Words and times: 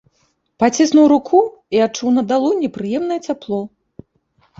Паціснуў 0.61 1.03
руку 1.11 1.39
і 1.77 1.81
адчуў 1.87 2.09
на 2.15 2.23
далоні 2.31 2.71
прыемнае 2.79 3.19
цяпло. 3.27 3.61